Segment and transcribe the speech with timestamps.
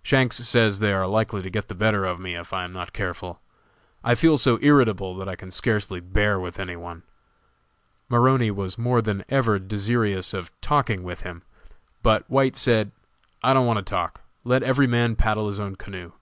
[0.00, 2.92] Shanks says they are likely to get the better of me if I am not
[2.92, 3.40] careful.
[4.04, 7.02] I feel so irritable that I can scarcely bear with any one."
[8.08, 11.42] Maroney was more than ever desirous of talking with him,
[12.00, 12.92] but White said:
[13.42, 16.12] "I don't want to talk; let every man paddle his own canoe.